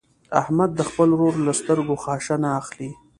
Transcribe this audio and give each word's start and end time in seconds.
احمده 0.41 0.73
د 0.77 0.81
خپل 0.89 1.09
ورور 1.13 1.35
له 1.47 1.53
سترګو 1.61 1.95
خاشه 2.03 2.35
نه 2.43 2.49
اخلي. 2.61 2.89